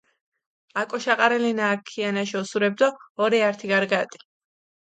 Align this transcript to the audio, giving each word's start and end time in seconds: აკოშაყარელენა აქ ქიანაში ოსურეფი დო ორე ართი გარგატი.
აკოშაყარელენა 0.83 1.67
აქ 1.73 1.83
ქიანაში 1.91 2.39
ოსურეფი 2.41 2.79
დო 2.83 2.89
ორე 3.27 3.39
ართი 3.49 3.65
გარგატი. 3.75 4.19